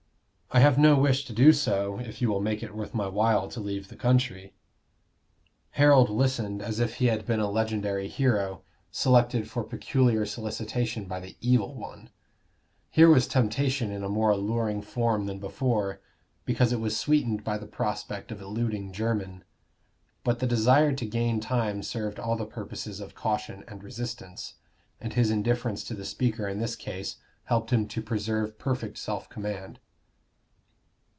I 0.53 0.59
have 0.59 0.77
no 0.77 0.97
wish 0.99 1.23
to 1.27 1.33
do 1.33 1.53
so, 1.53 1.97
if 1.99 2.21
you 2.21 2.27
will 2.27 2.41
make 2.41 2.61
it 2.61 2.75
worth 2.75 2.93
my 2.93 3.07
while 3.07 3.47
to 3.47 3.61
leave 3.61 3.87
the 3.87 3.95
country." 3.95 4.53
Harold 5.71 6.09
listened 6.09 6.61
as 6.61 6.81
if 6.81 6.95
he 6.95 7.05
had 7.05 7.25
been 7.25 7.39
a 7.39 7.49
legendary 7.49 8.09
hero, 8.09 8.61
selected 8.91 9.49
for 9.49 9.63
peculiar 9.63 10.25
solicitation 10.25 11.05
by 11.05 11.21
the 11.21 11.37
Evil 11.39 11.73
One. 11.75 12.09
Here 12.89 13.09
was 13.09 13.29
temptation 13.29 13.91
in 13.91 14.03
a 14.03 14.09
more 14.09 14.31
alluring 14.31 14.81
form 14.81 15.25
than 15.25 15.39
before, 15.39 16.01
because 16.43 16.73
it 16.73 16.81
was 16.81 16.99
sweetened 16.99 17.45
by 17.45 17.57
the 17.57 17.65
prospect 17.65 18.29
of 18.29 18.41
eluding 18.41 18.91
Jermyn. 18.91 19.45
But 20.25 20.39
the 20.39 20.47
desire 20.47 20.91
to 20.91 21.05
gain 21.05 21.39
time 21.39 21.81
served 21.81 22.19
all 22.19 22.35
the 22.35 22.45
purposes 22.45 22.99
of 22.99 23.15
caution 23.15 23.63
and 23.69 23.81
resistance, 23.81 24.55
and 24.99 25.13
his 25.13 25.31
indifference 25.31 25.81
to 25.85 25.93
the 25.93 26.03
speaker 26.03 26.45
in 26.49 26.59
this 26.59 26.75
case 26.75 27.15
helped 27.45 27.69
him 27.69 27.87
to 27.87 28.01
preserve 28.01 28.59
perfect 28.59 28.97
self 28.97 29.29
command. 29.29 29.79